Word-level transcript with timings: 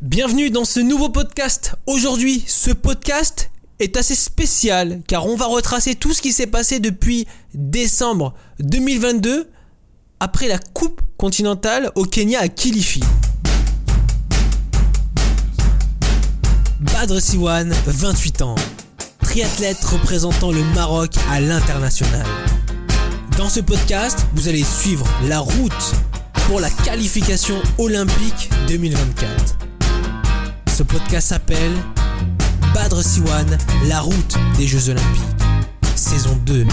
Bienvenue 0.00 0.50
dans 0.50 0.64
ce 0.64 0.78
nouveau 0.78 1.08
podcast. 1.08 1.74
Aujourd'hui, 1.86 2.44
ce 2.46 2.70
podcast 2.70 3.50
est 3.80 3.96
assez 3.96 4.14
spécial 4.14 5.00
car 5.08 5.26
on 5.26 5.34
va 5.34 5.46
retracer 5.46 5.96
tout 5.96 6.14
ce 6.14 6.22
qui 6.22 6.32
s'est 6.32 6.46
passé 6.46 6.78
depuis 6.78 7.26
décembre 7.52 8.32
2022 8.60 9.50
après 10.20 10.46
la 10.46 10.58
Coupe 10.58 11.00
continentale 11.16 11.90
au 11.96 12.04
Kenya 12.04 12.38
à 12.38 12.46
Kilifi. 12.46 13.02
Badr 16.78 17.20
Siwan, 17.20 17.74
28 17.86 18.42
ans, 18.42 18.54
triathlète 19.24 19.82
représentant 19.82 20.52
le 20.52 20.62
Maroc 20.76 21.10
à 21.28 21.40
l'international. 21.40 22.24
Dans 23.36 23.48
ce 23.48 23.58
podcast, 23.58 24.26
vous 24.34 24.46
allez 24.46 24.62
suivre 24.62 25.08
la 25.26 25.40
route 25.40 25.92
pour 26.46 26.60
la 26.60 26.70
qualification 26.70 27.60
olympique 27.78 28.48
2024. 28.68 29.57
Ce 30.78 30.84
podcast 30.84 31.30
s'appelle 31.30 31.72
Badr 32.72 33.02
Siwan, 33.02 33.58
la 33.88 34.00
route 34.00 34.36
des 34.56 34.68
Jeux 34.68 34.90
Olympiques, 34.90 35.22
saison 35.96 36.38
2. 36.46 36.64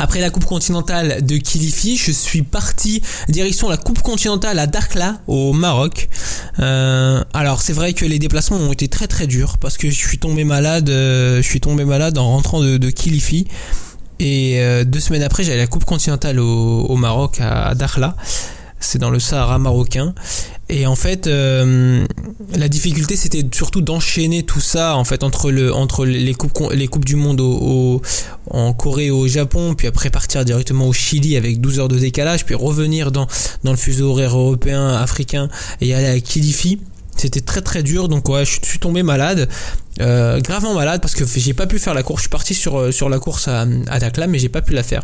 Après 0.00 0.20
la 0.20 0.28
Coupe 0.30 0.46
continentale 0.46 1.24
de 1.24 1.36
Kilifi, 1.36 1.96
je 1.96 2.10
suis 2.10 2.42
parti 2.42 3.00
direction 3.28 3.68
la 3.68 3.76
Coupe 3.76 4.02
continentale 4.02 4.58
à 4.58 4.66
Dakhla 4.66 5.20
au 5.28 5.52
Maroc. 5.52 6.08
Euh, 6.58 7.22
alors 7.32 7.62
c'est 7.62 7.74
vrai 7.74 7.92
que 7.92 8.04
les 8.04 8.18
déplacements 8.18 8.56
ont 8.56 8.72
été 8.72 8.88
très 8.88 9.06
très 9.06 9.28
durs 9.28 9.56
parce 9.58 9.76
que 9.76 9.88
je 9.88 9.94
suis 9.94 10.18
tombé 10.18 10.42
malade, 10.42 10.90
euh, 10.90 11.36
je 11.36 11.46
suis 11.46 11.60
tombé 11.60 11.84
malade 11.84 12.18
en 12.18 12.28
rentrant 12.28 12.60
de, 12.60 12.90
Kilifi. 12.90 13.46
Et 14.18 14.60
euh, 14.60 14.82
deux 14.82 15.00
semaines 15.00 15.22
après, 15.22 15.44
j'avais 15.44 15.58
la 15.58 15.68
Coupe 15.68 15.84
continentale 15.84 16.40
au, 16.40 16.96
Maroc 16.96 17.40
à, 17.40 17.68
à 17.68 17.74
Dakhla 17.76 18.16
c'est 18.80 18.98
dans 18.98 19.10
le 19.10 19.18
Sahara 19.18 19.58
marocain. 19.58 20.14
Et 20.68 20.86
en 20.86 20.94
fait, 20.94 21.26
euh, 21.26 22.06
la 22.56 22.68
difficulté, 22.68 23.16
c'était 23.16 23.44
surtout 23.52 23.82
d'enchaîner 23.82 24.44
tout 24.44 24.60
ça, 24.60 24.96
en 24.96 25.04
fait, 25.04 25.22
entre 25.22 25.50
le, 25.50 25.74
entre 25.74 26.06
les 26.06 26.34
coupes, 26.34 26.70
les 26.72 26.88
coupes 26.88 27.04
du 27.04 27.16
monde 27.16 27.40
au, 27.40 28.00
en 28.50 28.72
Corée 28.72 29.06
et 29.06 29.10
au 29.10 29.26
Japon, 29.28 29.74
puis 29.74 29.86
après 29.86 30.08
partir 30.10 30.44
directement 30.44 30.88
au 30.88 30.92
Chili 30.92 31.36
avec 31.36 31.60
12 31.60 31.80
heures 31.80 31.88
de 31.88 31.98
décalage, 31.98 32.46
puis 32.46 32.54
revenir 32.54 33.12
dans, 33.12 33.26
dans 33.62 33.72
le 33.72 33.76
fuseau 33.76 34.10
horaire 34.10 34.36
européen, 34.36 34.88
africain, 34.94 35.48
et 35.80 35.94
aller 35.94 36.06
à 36.06 36.20
Kilifi. 36.20 36.80
C'était 37.16 37.42
très 37.42 37.60
très 37.60 37.82
dur, 37.82 38.08
donc 38.08 38.28
ouais, 38.28 38.44
je 38.44 38.58
suis 38.62 38.78
tombé 38.78 39.02
malade, 39.02 39.48
euh, 40.00 40.40
gravement 40.40 40.74
malade 40.74 41.00
parce 41.00 41.14
que 41.14 41.24
j'ai 41.24 41.54
pas 41.54 41.66
pu 41.66 41.78
faire 41.78 41.94
la 41.94 42.02
course. 42.02 42.22
Je 42.22 42.22
suis 42.22 42.30
parti 42.30 42.54
sur, 42.54 42.92
sur 42.92 43.08
la 43.08 43.20
course 43.20 43.46
à, 43.48 43.66
à 43.88 44.26
mais 44.26 44.38
j'ai 44.38 44.48
pas 44.48 44.62
pu 44.62 44.72
la 44.72 44.82
faire. 44.82 45.02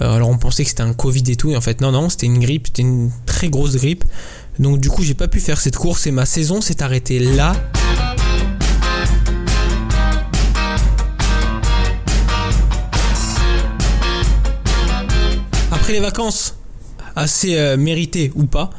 Euh, 0.00 0.14
alors 0.14 0.30
on 0.30 0.38
pensait 0.38 0.64
que 0.64 0.70
c'était 0.70 0.82
un 0.82 0.94
Covid 0.94 1.24
et 1.28 1.36
tout, 1.36 1.50
et 1.50 1.56
en 1.56 1.60
fait 1.60 1.80
non 1.80 1.92
non, 1.92 2.08
c'était 2.08 2.26
une 2.26 2.38
grippe, 2.38 2.68
c'était 2.68 2.82
une 2.82 3.10
très 3.26 3.48
grosse 3.48 3.76
grippe. 3.76 4.04
Donc 4.58 4.80
du 4.80 4.88
coup 4.88 5.02
j'ai 5.02 5.14
pas 5.14 5.28
pu 5.28 5.40
faire 5.40 5.60
cette 5.60 5.76
course 5.76 6.06
et 6.06 6.10
ma 6.12 6.26
saison 6.26 6.60
s'est 6.60 6.82
arrêtée 6.82 7.18
là. 7.18 7.54
Après 15.70 15.92
les 15.92 16.00
vacances, 16.00 16.56
assez 17.16 17.58
euh, 17.58 17.76
méritées 17.76 18.32
ou 18.34 18.46
pas, 18.46 18.70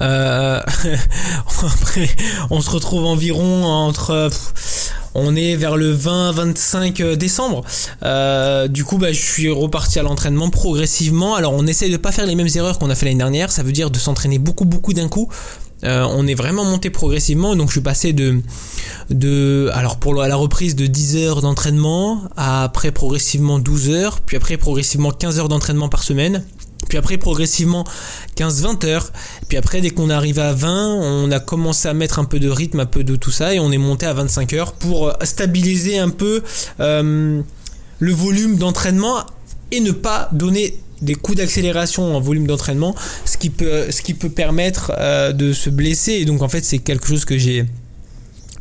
euh, 0.00 0.62
on 2.50 2.60
se 2.60 2.70
retrouve 2.70 3.06
environ 3.06 3.64
entre 3.64 4.30
on 5.14 5.34
est 5.36 5.56
vers 5.56 5.76
le 5.76 5.94
20-25 5.94 7.14
décembre. 7.14 7.64
Euh, 8.02 8.68
du 8.68 8.84
coup, 8.84 8.98
bah, 8.98 9.12
je 9.12 9.20
suis 9.20 9.50
reparti 9.50 9.98
à 9.98 10.02
l'entraînement 10.02 10.50
progressivement. 10.50 11.34
Alors, 11.34 11.52
on 11.54 11.66
essaie 11.66 11.88
de 11.88 11.96
pas 11.96 12.12
faire 12.12 12.26
les 12.26 12.34
mêmes 12.34 12.48
erreurs 12.54 12.78
qu'on 12.78 12.90
a 12.90 12.94
fait 12.94 13.06
l'année 13.06 13.18
dernière. 13.18 13.50
Ça 13.50 13.62
veut 13.62 13.72
dire 13.72 13.90
de 13.90 13.98
s'entraîner 13.98 14.38
beaucoup, 14.38 14.64
beaucoup 14.64 14.92
d'un 14.92 15.08
coup. 15.08 15.28
Euh, 15.82 16.06
on 16.10 16.26
est 16.26 16.34
vraiment 16.34 16.64
monté 16.64 16.90
progressivement. 16.90 17.56
Donc, 17.56 17.68
je 17.68 17.72
suis 17.72 17.80
passé 17.80 18.12
de, 18.12 18.40
de, 19.08 19.70
alors 19.72 19.96
pour 19.96 20.14
la 20.14 20.36
reprise 20.36 20.76
de 20.76 20.86
10 20.86 21.16
heures 21.16 21.40
d'entraînement 21.40 22.22
après 22.36 22.92
progressivement 22.92 23.58
12 23.58 23.90
heures, 23.90 24.20
puis 24.20 24.36
après 24.36 24.56
progressivement 24.56 25.10
15 25.10 25.38
heures 25.38 25.48
d'entraînement 25.48 25.88
par 25.88 26.02
semaine. 26.02 26.44
Puis 26.90 26.98
après, 26.98 27.16
progressivement, 27.16 27.84
15-20 28.36 28.86
heures. 28.86 29.12
Puis 29.48 29.56
après, 29.56 29.80
dès 29.80 29.90
qu'on 29.90 30.10
arrive 30.10 30.38
à 30.40 30.52
20, 30.52 30.96
on 30.96 31.30
a 31.30 31.40
commencé 31.40 31.88
à 31.88 31.94
mettre 31.94 32.18
un 32.18 32.24
peu 32.24 32.38
de 32.38 32.50
rythme, 32.50 32.80
un 32.80 32.86
peu 32.86 33.04
de 33.04 33.16
tout 33.16 33.30
ça, 33.30 33.54
et 33.54 33.60
on 33.60 33.72
est 33.72 33.78
monté 33.78 34.04
à 34.04 34.12
25 34.12 34.52
heures 34.52 34.72
pour 34.72 35.12
stabiliser 35.22 35.98
un 35.98 36.10
peu 36.10 36.42
euh, 36.80 37.40
le 38.00 38.12
volume 38.12 38.56
d'entraînement 38.56 39.24
et 39.70 39.80
ne 39.80 39.92
pas 39.92 40.28
donner 40.32 40.76
des 41.00 41.14
coups 41.14 41.38
d'accélération 41.38 42.16
en 42.16 42.20
volume 42.20 42.46
d'entraînement, 42.46 42.94
ce 43.24 43.38
qui 43.38 43.50
peut, 43.50 43.90
ce 43.90 44.02
qui 44.02 44.14
peut 44.14 44.28
permettre 44.28 44.92
euh, 44.98 45.32
de 45.32 45.52
se 45.52 45.70
blesser. 45.70 46.14
Et 46.14 46.24
donc, 46.24 46.42
en 46.42 46.48
fait, 46.48 46.64
c'est 46.64 46.78
quelque 46.78 47.06
chose 47.06 47.24
que 47.24 47.38
j'ai 47.38 47.66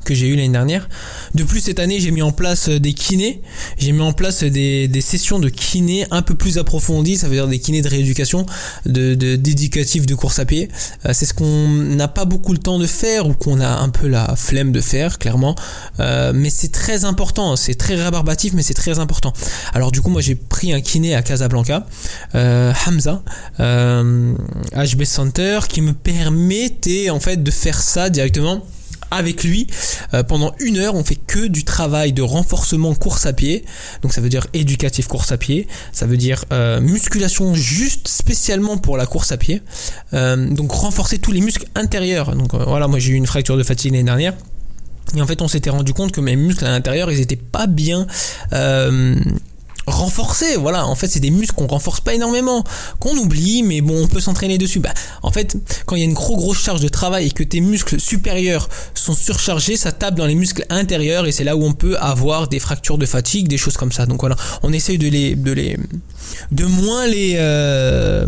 que 0.10 0.16
j'ai 0.16 0.28
eu 0.28 0.36
l'année 0.36 0.50
dernière. 0.50 0.90
De 1.36 1.44
plus, 1.44 1.60
cette 1.60 1.78
année, 1.78 2.00
j'ai 2.00 2.10
mis 2.10 2.24
en 2.24 2.32
place 2.32 2.68
des 2.68 2.94
kinés. 2.94 3.44
J'ai 3.78 3.92
mis 3.92 4.02
en 4.02 4.12
place 4.12 4.44
des, 4.44 5.02
sessions 5.02 5.38
de 5.38 5.50
kinés 5.50 6.08
un 6.10 6.24
peu 6.24 6.34
plus 6.34 6.58
approfondies. 6.58 7.18
Ça 7.18 7.28
veut 7.28 7.36
dire 7.36 7.48
des 7.48 7.60
kinés 7.60 7.84
de 7.84 7.88
rééducation, 7.88 8.48
de, 8.88 9.14
d'éducatif 9.14 10.08
de 10.08 10.16
course 10.16 10.40
à 10.40 10.46
pied. 10.46 10.70
Euh, 11.06 11.12
c'est 11.14 11.28
ce 11.28 11.36
qu'on 11.36 11.68
n'a 11.68 12.08
pas 12.08 12.26
beaucoup 12.26 12.54
le 12.54 12.58
temps 12.58 12.80
de 12.80 12.88
faire 12.88 13.28
ou 13.28 13.34
qu'on 13.34 13.62
a 13.62 13.70
un 13.70 13.90
peu 13.90 14.08
la 14.08 14.36
flemme 14.36 14.72
de 14.72 14.82
faire, 14.82 15.20
clairement. 15.20 15.54
Euh, 16.00 16.32
mais 16.34 16.50
c'est 16.50 16.72
très 16.72 17.06
important. 17.06 17.56
C'est 17.56 17.76
très 17.76 17.94
rébarbatif, 17.94 18.54
mais 18.54 18.64
c'est 18.64 18.74
très 18.74 18.98
important. 18.98 19.32
Alors 19.76 19.92
du 19.92 20.02
coup, 20.02 20.10
moi, 20.10 20.22
j'ai 20.22 20.34
pris 20.34 20.74
un 20.74 20.82
kiné 20.82 21.14
à 21.14 21.22
Casablanca, 21.22 21.86
euh, 22.34 22.74
Hamza, 22.88 23.22
euh, 23.60 24.34
HB 24.76 25.04
Center, 25.04 25.60
qui 25.70 25.82
me 25.82 25.94
permettait 25.94 27.12
en 27.12 27.20
fait 27.20 27.44
de 27.44 27.52
faire 27.52 27.80
ça 27.80 28.10
directement 28.10 28.66
avec 29.12 29.44
lui. 29.44 29.68
Euh, 30.14 30.24
pendant 30.24 30.54
une 30.60 30.78
heure 30.78 30.96
on 30.96 31.04
fait 31.04 31.16
que 31.16 31.48
du 31.48 31.64
travail 31.64 32.14
de 32.14 32.22
renforcement 32.22 32.94
course 32.96 33.26
à 33.26 33.34
pied. 33.34 33.66
Donc 34.02 34.14
ça 34.14 34.22
veut 34.22 34.30
dire 34.30 34.48
éducatif 34.54 35.08
course 35.08 35.32
à 35.32 35.38
pied. 35.38 35.68
Ça 35.92 36.06
veut 36.06 36.18
dire 36.18 36.46
euh, 36.52 36.80
musculation 36.80 37.54
juste 37.56 38.08
spécialement 38.08 38.78
pour 38.78 38.98
la 38.98 39.06
course 39.06 39.32
à 39.32 39.38
pied. 39.38 39.62
Euh, 40.14 40.50
donc 40.50 40.72
renforcer 40.72 41.20
tous 41.20 41.32
les 41.32 41.42
muscles 41.42 41.66
intérieurs. 41.76 42.36
Donc 42.36 42.54
voilà 42.54 42.88
moi 42.88 43.00
j'ai 43.00 43.12
eu 43.12 43.16
une 43.16 43.28
fracture 43.28 43.58
de 43.58 43.64
fatigue 43.64 43.92
l'année 43.92 44.04
dernière. 44.04 44.34
Et 45.16 45.22
en 45.22 45.28
fait 45.28 45.42
on 45.42 45.48
s'était 45.48 45.72
rendu 45.72 45.94
compte 45.94 46.12
que 46.12 46.22
mes 46.22 46.36
muscles 46.36 46.66
à 46.66 46.70
l'intérieur 46.70 47.12
ils 47.12 47.20
étaient 47.20 47.36
pas 47.36 47.68
bien 47.68 48.06
renforcer. 49.90 50.56
Voilà 50.58 50.86
en 50.86 50.96
fait 50.96 51.08
c'est 51.08 51.20
des 51.20 51.32
muscles 51.32 51.56
qu'on 51.56 51.68
renforce 51.68 52.02
pas 52.02 52.14
énormément 52.14 52.64
qu'on 53.00 53.16
oublie 53.18 53.64
mais 53.64 53.82
bon 53.82 54.04
on 54.04 54.08
peut 54.08 54.20
s'entraîner 54.20 54.58
dessus. 54.58 54.80
Bah 54.80 54.94
en 55.24 55.32
fait 55.32 55.58
quand 55.86 55.96
il 55.96 56.00
y 56.00 56.02
a 56.02 56.06
une 56.06 56.14
gros 56.14 56.36
grosse 56.36 56.60
charge 56.60 56.82
de 56.82 56.88
travail 56.88 57.28
et 57.28 57.32
que 57.32 57.44
tes 57.44 57.62
muscles 57.62 58.00
supérieurs 58.00 58.70
sont 58.94 59.14
surchargés 59.14 59.78
ça 59.78 59.92
tape 59.92 60.16
dans 60.16 60.26
les 60.26 60.36
muscles 60.36 60.66
intérieurs 60.70 61.28
et 61.28 61.32
c'est 61.32 61.44
là 61.44 61.56
où 61.56 61.64
on 61.64 61.74
peut 61.74 61.98
avoir 61.98 62.48
des 62.48 62.60
fractures 62.60 62.98
de 62.98 63.06
fatigue 63.06 63.48
des 63.48 63.58
choses 63.58 63.78
comme 63.78 63.92
ça. 63.92 64.06
Donc 64.06 64.22
voilà 64.22 64.36
on 64.64 64.74
essaye 64.74 64.98
de 64.98 65.08
les 65.08 65.36
de 65.36 65.52
les 65.52 65.78
de 66.52 66.66
moins 66.66 67.08
les 67.08 67.36
euh, 67.38 68.28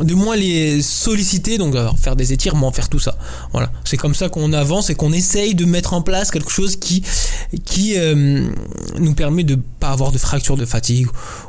de 0.00 0.14
moins 0.14 0.36
les 0.36 0.82
solliciter 0.82 1.58
donc 1.58 1.74
faire 1.98 2.16
des 2.16 2.32
étirements 2.32 2.70
faire 2.72 2.88
tout 2.88 3.00
ça. 3.00 3.16
Voilà 3.52 3.70
c'est 3.84 3.96
comme 3.96 4.14
ça 4.14 4.28
qu'on 4.28 4.52
avance 4.52 4.90
et 4.90 4.94
qu'on 4.94 5.12
essaye 5.12 5.54
de 5.54 5.64
mettre 5.64 5.92
en 5.94 6.02
place 6.02 6.30
quelque 6.30 6.50
chose 6.50 6.76
qui 6.76 7.02
qui 7.64 7.94
euh, 7.96 8.48
nous 8.98 9.14
permet 9.14 9.44
de 9.44 9.58
avoir 9.92 10.12
de 10.12 10.18
fracture 10.18 10.56
de 10.56 10.64
fatigue 10.64 11.06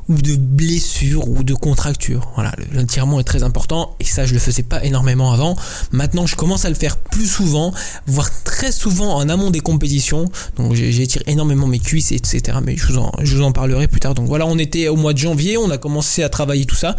ou 0.07 0.16
de 0.16 0.35
blessure 0.35 1.27
ou 1.27 1.44
de 1.44 1.53
contracture. 1.53 2.31
Voilà 2.35 2.53
l'étirement 2.73 3.19
est 3.19 3.23
très 3.23 3.44
important 3.44 3.95
et 4.00 4.05
ça 4.05 4.25
je 4.25 4.33
le 4.33 4.39
faisais 4.39 4.63
pas 4.63 4.83
énormément 4.83 5.31
avant. 5.31 5.55
Maintenant 5.91 6.25
je 6.25 6.35
commence 6.35 6.66
à 6.66 6.69
le 6.69 6.75
faire 6.75 6.97
plus 6.97 7.27
souvent 7.27 7.73
voire 8.07 8.29
très 8.44 8.72
souvent 8.72 9.16
en 9.16 9.29
amont 9.29 9.50
des 9.50 9.59
compétitions. 9.59 10.25
Donc 10.57 10.73
j'étire 10.73 11.23
énormément 11.27 11.67
mes 11.67 11.79
cuisses 11.79 12.11
etc 12.11 12.57
mais 12.63 12.75
je 12.75 12.88
vous 12.88 12.97
en 12.97 13.11
je 13.22 13.35
vous 13.35 13.44
en 13.44 13.51
parlerai 13.51 13.88
plus 13.88 14.00
tard. 14.00 14.13
Donc 14.13 14.27
voilà 14.27 14.45
on 14.45 14.57
était 14.57 14.88
au 14.88 14.95
mois 14.95 15.13
de 15.13 15.19
janvier 15.19 15.57
on 15.57 15.69
a 15.69 15.77
commencé 15.77 16.23
à 16.23 16.29
travailler 16.29 16.66
tout 16.66 16.75
ça. 16.75 16.95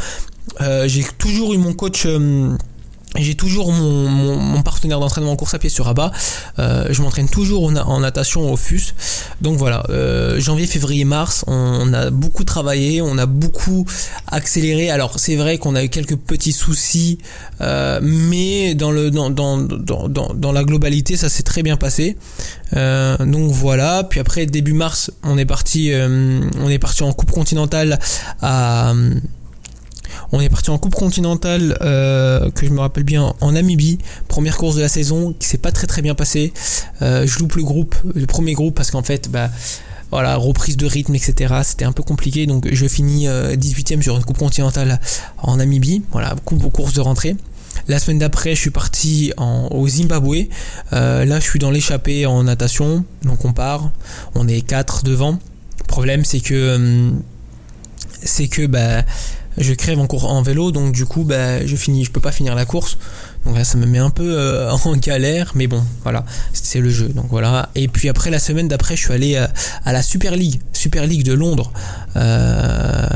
Euh, 0.60 0.88
j'ai 0.88 1.04
toujours 1.18 1.54
eu 1.54 1.58
mon 1.58 1.72
coach 1.72 2.04
euh, 2.06 2.56
j'ai 3.16 3.34
toujours 3.34 3.72
mon, 3.72 4.08
mon, 4.08 4.36
mon 4.36 4.62
partenaire 4.62 5.00
d'entraînement 5.00 5.32
en 5.32 5.36
course 5.36 5.54
à 5.54 5.58
pied 5.58 5.68
sur 5.68 5.86
Rabat. 5.86 6.12
Euh, 6.58 6.86
je 6.90 7.02
m'entraîne 7.02 7.28
toujours 7.28 7.64
en, 7.64 8.00
natation 8.00 8.52
au 8.52 8.56
FUS. 8.56 8.94
Donc 9.40 9.58
voilà, 9.58 9.82
euh, 9.90 10.40
janvier, 10.40 10.66
février, 10.66 11.04
mars, 11.04 11.44
on, 11.48 11.52
on, 11.52 11.92
a 11.92 12.10
beaucoup 12.10 12.44
travaillé, 12.44 13.02
on 13.02 13.18
a 13.18 13.26
beaucoup 13.26 13.84
accéléré. 14.28 14.90
Alors 14.90 15.18
c'est 15.18 15.36
vrai 15.36 15.58
qu'on 15.58 15.74
a 15.74 15.82
eu 15.82 15.88
quelques 15.88 16.16
petits 16.16 16.52
soucis, 16.52 17.18
euh, 17.60 17.98
mais 18.02 18.74
dans, 18.74 18.92
le, 18.92 19.10
dans, 19.10 19.30
dans, 19.30 19.58
dans, 19.58 20.08
dans, 20.08 20.52
la 20.52 20.64
globalité, 20.64 21.16
ça 21.16 21.28
s'est 21.28 21.42
très 21.42 21.62
bien 21.62 21.76
passé. 21.76 22.16
Euh, 22.76 23.16
donc 23.18 23.50
voilà. 23.50 24.04
Puis 24.08 24.20
après 24.20 24.46
début 24.46 24.72
mars, 24.72 25.10
on 25.24 25.36
est 25.36 25.46
parti, 25.46 25.92
euh, 25.92 26.40
on 26.62 26.68
est 26.68 26.78
parti 26.78 27.02
en 27.02 27.12
coupe 27.12 27.32
continentale 27.32 27.98
à 28.40 28.94
on 30.32 30.40
est 30.40 30.48
parti 30.48 30.70
en 30.70 30.78
coupe 30.78 30.94
continentale, 30.94 31.76
euh, 31.80 32.50
que 32.50 32.66
je 32.66 32.70
me 32.70 32.80
rappelle 32.80 33.04
bien, 33.04 33.34
en 33.40 33.52
Namibie, 33.52 33.98
première 34.28 34.56
course 34.56 34.76
de 34.76 34.80
la 34.80 34.88
saison, 34.88 35.34
qui 35.38 35.48
s'est 35.48 35.58
pas 35.58 35.72
très 35.72 35.86
très 35.86 36.02
bien 36.02 36.14
passée. 36.14 36.52
Euh, 37.02 37.26
je 37.26 37.38
loupe 37.38 37.54
le 37.54 37.62
groupe, 37.62 37.96
le 38.14 38.26
premier 38.26 38.52
groupe, 38.52 38.74
parce 38.74 38.90
qu'en 38.90 39.02
fait, 39.02 39.28
bah, 39.30 39.50
voilà, 40.10 40.36
reprise 40.36 40.76
de 40.76 40.86
rythme, 40.86 41.14
etc. 41.14 41.54
C'était 41.64 41.84
un 41.84 41.92
peu 41.92 42.02
compliqué, 42.02 42.46
donc 42.46 42.68
je 42.72 42.86
finis 42.86 43.26
18ème 43.26 44.02
sur 44.02 44.16
une 44.16 44.24
coupe 44.24 44.38
continentale 44.38 45.00
en 45.38 45.56
Namibie, 45.56 46.02
voilà, 46.12 46.34
coupe 46.44 46.64
aux 46.64 46.90
de 46.90 47.00
rentrée. 47.00 47.36
La 47.88 47.98
semaine 47.98 48.18
d'après, 48.18 48.54
je 48.54 48.60
suis 48.60 48.70
parti 48.70 49.32
au 49.38 49.88
Zimbabwe. 49.88 50.48
là, 50.90 51.38
je 51.38 51.44
suis 51.44 51.60
dans 51.60 51.70
l'échappée 51.70 52.26
en 52.26 52.42
natation, 52.42 53.04
donc 53.22 53.44
on 53.44 53.52
part. 53.52 53.90
On 54.34 54.48
est 54.48 54.62
4 54.62 55.04
devant. 55.04 55.38
Le 55.78 55.86
problème, 55.86 56.24
c'est 56.24 56.40
que 56.40 57.12
c'est 58.22 58.48
que 58.48 58.66
bah 58.66 59.02
je 59.60 59.74
crève 59.74 59.98
en 59.98 60.06
cours 60.06 60.30
en 60.30 60.42
vélo 60.42 60.72
donc 60.72 60.92
du 60.92 61.04
coup 61.04 61.24
bah 61.24 61.64
je 61.66 61.76
finis 61.76 62.04
je 62.04 62.10
peux 62.10 62.20
pas 62.20 62.32
finir 62.32 62.54
la 62.54 62.64
course. 62.64 62.96
Donc 63.44 63.56
là 63.56 63.64
ça 63.64 63.78
me 63.78 63.86
met 63.86 63.98
un 63.98 64.10
peu 64.10 64.38
euh, 64.38 64.70
en 64.84 64.96
galère 64.96 65.52
mais 65.54 65.66
bon 65.66 65.82
voilà. 66.02 66.24
C'est 66.52 66.80
le 66.80 66.90
jeu 66.90 67.08
donc 67.08 67.26
voilà. 67.30 67.68
Et 67.74 67.88
puis 67.88 68.08
après 68.08 68.30
la 68.30 68.38
semaine 68.38 68.68
d'après 68.68 68.96
je 68.96 69.02
suis 69.02 69.12
allé 69.12 69.36
euh, 69.36 69.46
à, 69.84 69.92
la 69.92 70.02
Super 70.02 70.34
League 70.34 70.60
Super 70.72 71.06
League 71.06 71.24
de 71.24 71.34
Londres. 71.34 71.72
Euh, 72.16 73.06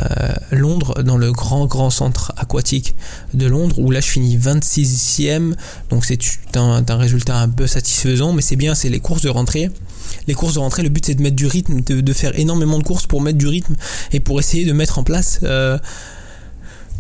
Londres 0.50 1.02
dans 1.02 1.17
le 1.17 1.32
grand 1.32 1.67
grand 1.67 1.91
centre 1.91 2.32
aquatique 2.37 2.94
de 3.32 3.47
Londres 3.47 3.79
où 3.79 3.90
là 3.90 4.00
je 4.00 4.08
finis 4.08 4.37
26e 4.37 5.55
donc 5.90 6.05
c'est 6.05 6.19
un, 6.56 6.85
résultat 6.88 7.38
un 7.38 7.49
peu 7.49 7.67
satisfaisant 7.67 8.32
mais 8.32 8.43
c'est 8.43 8.56
bien 8.56 8.75
c'est 8.75 8.90
les 8.90 9.00
courses 9.00 9.23
de 9.23 9.31
rentrée. 9.31 9.70
Les 10.26 10.35
courses 10.35 10.55
de 10.55 10.58
rentrée, 10.58 10.82
le 10.82 10.90
but 10.90 11.05
c'est 11.05 11.14
de 11.14 11.23
mettre 11.23 11.37
du 11.37 11.47
rythme, 11.47 11.81
de, 11.81 12.12
faire 12.12 12.38
énormément 12.38 12.79
de 12.79 12.85
courses 12.85 13.06
pour 13.06 13.20
mettre 13.20 13.38
du 13.38 13.49
rythme 13.49 13.75
et 14.12 14.20
pour 14.20 14.38
essayer 14.38 14.64
de 14.64 14.73
mettre 14.73 14.99
en 14.99 15.02
place 15.02 15.40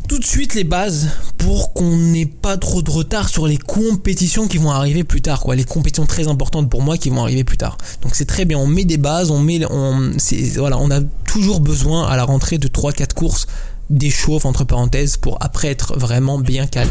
tout 0.08 0.18
de 0.18 0.24
suite 0.24 0.54
les 0.54 0.64
bases 0.64 1.08
pour 1.38 1.72
qu'on 1.72 1.96
n'ait 1.96 2.26
pas 2.26 2.56
trop 2.56 2.82
de 2.82 2.90
retard 2.90 3.28
sur 3.28 3.46
les 3.46 3.56
compétitions 3.56 4.48
qui 4.48 4.58
vont 4.58 4.70
arriver 4.70 5.04
plus 5.04 5.22
tard, 5.22 5.40
quoi. 5.40 5.56
Les 5.56 5.64
compétitions 5.64 6.06
très 6.06 6.28
importantes 6.28 6.68
pour 6.68 6.82
moi 6.82 6.98
qui 6.98 7.10
vont 7.10 7.22
arriver 7.22 7.44
plus 7.44 7.56
tard. 7.56 7.78
Donc 8.02 8.14
c'est 8.14 8.26
très 8.26 8.44
bien, 8.44 8.58
on 8.58 8.66
met 8.66 8.84
des 8.84 8.98
bases, 8.98 9.30
on 9.30 9.40
met, 9.40 9.64
on, 9.70 10.12
on 10.12 10.90
a 10.90 11.00
toujours 11.26 11.60
besoin 11.60 12.06
à 12.06 12.16
la 12.16 12.24
rentrée 12.24 12.58
de 12.58 12.68
3-4 12.68 13.14
courses 13.14 13.46
d'échauffe 13.90 14.44
entre 14.44 14.64
parenthèses 14.64 15.16
pour 15.16 15.38
après 15.40 15.68
être 15.68 15.98
vraiment 15.98 16.38
bien 16.38 16.66
calme. 16.66 16.90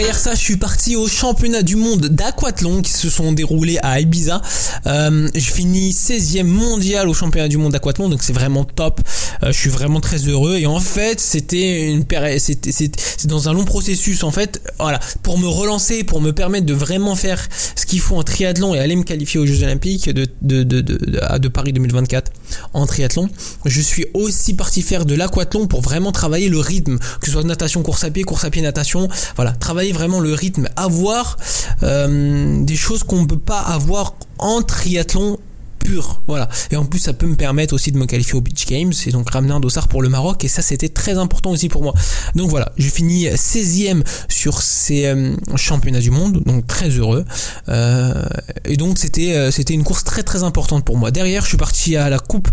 Derrière 0.00 0.18
ça, 0.18 0.34
je 0.34 0.40
suis 0.40 0.56
parti 0.56 0.96
au 0.96 1.06
championnat 1.08 1.62
du 1.62 1.76
monde 1.76 2.06
d'aquathlon 2.06 2.80
qui 2.80 2.90
se 2.90 3.10
sont 3.10 3.32
déroulés 3.32 3.78
à 3.82 4.00
Ibiza. 4.00 4.40
Euh, 4.86 5.28
je 5.34 5.50
finis 5.52 5.90
16e 5.90 6.44
mondial 6.44 7.06
au 7.06 7.12
championnat 7.12 7.48
du 7.48 7.58
monde 7.58 7.72
d'aquathlon, 7.72 8.08
donc 8.08 8.22
c'est 8.22 8.32
vraiment 8.32 8.64
top. 8.64 9.02
Euh, 9.42 9.52
je 9.52 9.58
suis 9.58 9.68
vraiment 9.68 10.00
très 10.00 10.16
heureux. 10.26 10.56
Et 10.56 10.66
en 10.66 10.80
fait, 10.80 11.20
c'était 11.20 11.90
une 11.90 12.06
c'est 12.38 13.26
dans 13.26 13.50
un 13.50 13.52
long 13.52 13.66
processus 13.66 14.24
en 14.24 14.30
fait. 14.30 14.62
Voilà, 14.78 15.00
pour 15.22 15.36
me 15.36 15.46
relancer, 15.46 16.02
pour 16.02 16.22
me 16.22 16.32
permettre 16.32 16.64
de 16.64 16.72
vraiment 16.72 17.14
faire 17.14 17.46
ce 17.76 17.84
qu'il 17.84 18.00
faut 18.00 18.16
en 18.16 18.22
triathlon 18.22 18.74
et 18.74 18.78
aller 18.78 18.96
me 18.96 19.04
qualifier 19.04 19.38
aux 19.38 19.44
Jeux 19.44 19.62
Olympiques 19.64 20.08
de 20.08 20.26
de, 20.40 20.62
de, 20.62 20.80
de, 20.80 21.38
de 21.38 21.48
Paris 21.48 21.74
2024 21.74 22.32
en 22.72 22.86
triathlon. 22.86 23.28
Je 23.66 23.82
suis 23.82 24.06
aussi 24.14 24.54
parti 24.54 24.80
faire 24.80 25.04
de 25.04 25.14
l'aquathlon 25.14 25.66
pour 25.66 25.82
vraiment 25.82 26.10
travailler 26.10 26.48
le 26.48 26.58
rythme, 26.58 26.98
que 26.98 27.26
ce 27.26 27.32
soit 27.32 27.44
natation, 27.44 27.82
course 27.82 28.04
à 28.04 28.10
pied, 28.10 28.24
course 28.24 28.44
à 28.44 28.50
pied, 28.50 28.62
natation. 28.62 29.06
Voilà, 29.36 29.52
travailler 29.52 29.89
vraiment 29.92 30.20
le 30.20 30.34
rythme, 30.34 30.68
avoir 30.76 31.38
euh, 31.82 32.62
des 32.62 32.76
choses 32.76 33.02
qu'on 33.02 33.22
ne 33.22 33.26
peut 33.26 33.38
pas 33.38 33.60
avoir 33.60 34.14
en 34.38 34.62
triathlon 34.62 35.38
pur. 35.78 36.20
Voilà. 36.26 36.48
Et 36.70 36.76
en 36.76 36.84
plus, 36.84 36.98
ça 36.98 37.12
peut 37.12 37.26
me 37.26 37.36
permettre 37.36 37.74
aussi 37.74 37.90
de 37.90 37.98
me 37.98 38.04
qualifier 38.04 38.34
au 38.34 38.40
Beach 38.40 38.66
Games 38.66 38.92
et 39.06 39.10
donc 39.10 39.30
ramener 39.30 39.52
un 39.52 39.60
dossard 39.60 39.88
pour 39.88 40.02
le 40.02 40.08
Maroc. 40.08 40.44
Et 40.44 40.48
ça, 40.48 40.60
c'était 40.62 40.90
très 40.90 41.16
important 41.16 41.50
aussi 41.50 41.68
pour 41.68 41.82
moi. 41.82 41.94
Donc 42.34 42.50
voilà, 42.50 42.72
j'ai 42.76 42.90
fini 42.90 43.26
16e 43.26 44.02
sur 44.28 44.60
ces 44.60 45.06
euh, 45.06 45.34
championnats 45.56 46.00
du 46.00 46.10
monde, 46.10 46.42
donc 46.44 46.66
très 46.66 46.90
heureux. 46.90 47.24
Euh, 47.68 48.24
et 48.66 48.76
donc 48.76 48.98
c'était 48.98 49.50
c'était 49.50 49.74
une 49.74 49.84
course 49.84 50.04
très 50.04 50.22
très 50.22 50.42
importante 50.42 50.84
pour 50.84 50.98
moi. 50.98 51.10
Derrière, 51.10 51.42
je 51.42 51.48
suis 51.48 51.56
parti 51.56 51.96
à 51.96 52.10
la 52.10 52.18
coupe 52.18 52.48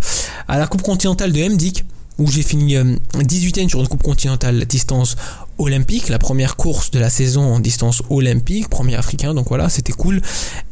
à 0.48 0.58
la 0.58 0.66
coupe 0.66 0.82
continentale 0.82 1.32
de 1.32 1.42
MDIC 1.42 1.84
où 2.18 2.30
j'ai 2.30 2.42
fini 2.42 2.74
18e 3.14 3.68
sur 3.68 3.80
une 3.80 3.88
coupe 3.88 4.02
continentale 4.02 4.64
distance 4.66 5.16
olympique, 5.58 6.08
la 6.08 6.18
première 6.18 6.56
course 6.56 6.90
de 6.90 6.98
la 6.98 7.10
saison 7.10 7.42
en 7.54 7.60
distance 7.60 8.02
olympique, 8.10 8.68
premier 8.68 8.96
africain, 8.96 9.34
donc 9.34 9.48
voilà, 9.48 9.68
c'était 9.68 9.92
cool. 9.92 10.20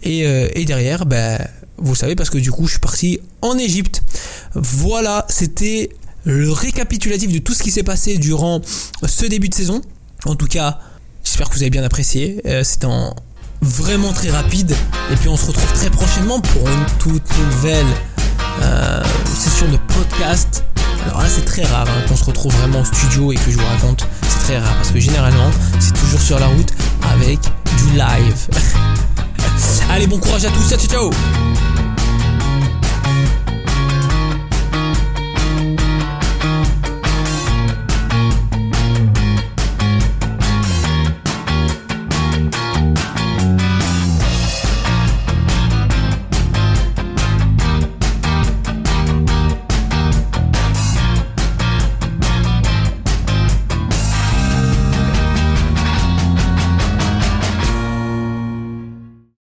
Et, 0.02 0.26
euh, 0.26 0.48
et 0.54 0.64
derrière, 0.64 1.06
ben, 1.06 1.38
vous 1.78 1.94
savez, 1.94 2.14
parce 2.16 2.30
que 2.30 2.38
du 2.38 2.50
coup, 2.50 2.66
je 2.66 2.72
suis 2.72 2.80
parti 2.80 3.20
en 3.42 3.58
Égypte. 3.58 4.02
Voilà, 4.54 5.26
c'était 5.28 5.90
le 6.24 6.50
récapitulatif 6.50 7.32
de 7.32 7.38
tout 7.38 7.54
ce 7.54 7.62
qui 7.62 7.70
s'est 7.70 7.82
passé 7.82 8.18
durant 8.18 8.60
ce 9.06 9.26
début 9.26 9.48
de 9.48 9.54
saison. 9.54 9.80
En 10.24 10.34
tout 10.34 10.46
cas, 10.46 10.80
j'espère 11.22 11.48
que 11.48 11.54
vous 11.54 11.62
avez 11.62 11.70
bien 11.70 11.84
apprécié. 11.84 12.40
Euh, 12.46 12.64
C'était 12.64 12.88
vraiment 13.60 14.12
très 14.12 14.30
rapide. 14.30 14.74
Et 15.12 15.16
puis 15.16 15.28
on 15.28 15.36
se 15.36 15.46
retrouve 15.46 15.72
très 15.72 15.90
prochainement 15.90 16.40
pour 16.40 16.68
une 16.68 16.86
toute 16.98 17.38
nouvelle 17.38 17.86
euh, 18.62 19.02
session 19.34 19.70
de 19.70 19.78
podcast. 19.94 20.64
Alors 21.06 21.22
là, 21.22 21.28
c'est 21.28 21.44
très 21.44 21.62
rare 21.64 21.86
hein, 21.88 22.02
qu'on 22.08 22.16
se 22.16 22.24
retrouve 22.24 22.52
vraiment 22.56 22.80
au 22.80 22.84
studio 22.84 23.32
et 23.32 23.36
que 23.36 23.50
je 23.50 23.56
vous 23.56 23.66
raconte. 23.66 24.06
C'est 24.28 24.40
très 24.40 24.58
rare 24.58 24.74
parce 24.76 24.90
que 24.90 25.00
généralement, 25.00 25.50
c'est 25.78 25.94
toujours 25.94 26.20
sur 26.20 26.38
la 26.38 26.46
route 26.46 26.72
avec 27.14 27.38
du 27.40 27.92
live. 27.92 28.48
Allez, 29.90 30.06
bon 30.06 30.18
courage 30.18 30.44
à 30.44 30.50
tous. 30.50 30.68
Ciao, 30.68 30.78
ciao. 30.78 31.10